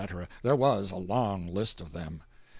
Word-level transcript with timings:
There 0.41 0.55
was 0.55 0.89
a 0.89 0.95
long 0.95 1.45
list 1.53 1.79
of 1.79 1.91
them. 1.91 2.23